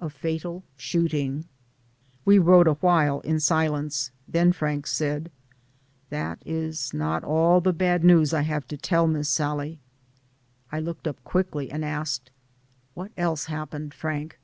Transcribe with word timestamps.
A 0.00 0.08
FATAL 0.08 0.62
SHOOTING. 0.76 1.44
We 2.24 2.38
rode 2.38 2.68
a 2.68 2.74
while 2.74 3.18
in 3.22 3.40
silence, 3.40 4.12
then 4.28 4.52
Frank 4.52 4.86
said, 4.86 5.28
"That 6.08 6.40
is 6.46 6.94
not 6.94 7.24
all 7.24 7.60
the 7.60 7.72
bad 7.72 8.04
news 8.04 8.32
I 8.32 8.42
have 8.42 8.68
to 8.68 8.76
tell. 8.76 9.08
Miss 9.08 9.28
Sallie," 9.28 9.80
I 10.70 10.78
looked 10.78 11.08
up 11.08 11.20
quickly 11.24 11.68
and 11.68 11.84
asked, 11.84 12.30
"What 12.94 13.10
else 13.16 13.46
has 13.46 13.54
happened, 13.56 13.92
Frank?" 13.92 14.38